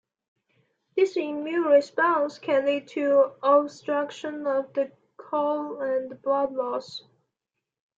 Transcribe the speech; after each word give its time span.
This 0.95 1.15
immune 1.15 1.65
response 1.65 2.39
can 2.39 2.65
lead 2.65 2.87
to 2.87 3.33
obstruction 3.43 4.47
of 4.47 4.73
the 4.73 4.91
colon 5.15 5.77
and 5.79 6.21
blood 6.23 6.53
loss. 6.53 7.03